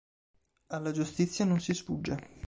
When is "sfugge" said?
1.75-2.29